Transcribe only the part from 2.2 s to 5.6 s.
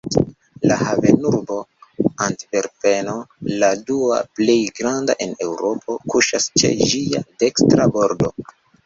Antverpeno, la dua plej granda en